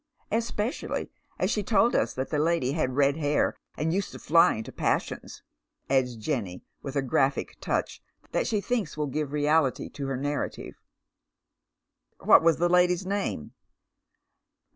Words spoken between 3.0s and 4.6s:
hair and used to fly